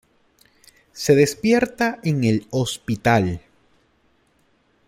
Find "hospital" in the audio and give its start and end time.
2.49-3.39